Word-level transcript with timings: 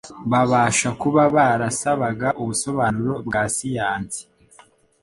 Babasha 0.31 0.89
kuba 1.01 1.21
barasabaga 1.35 2.27
ubusobanuro 2.41 3.13
bwa 3.27 3.43
siyansi 3.55 4.21